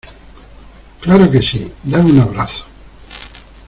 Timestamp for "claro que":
1.03-1.43